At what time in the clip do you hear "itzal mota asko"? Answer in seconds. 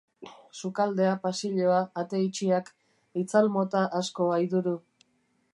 3.25-4.33